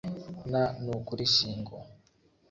na 0.51 0.63
n'ukuri 0.83 1.25
shingo 1.35 1.75